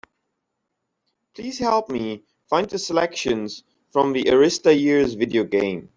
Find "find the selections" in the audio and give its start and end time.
2.49-3.63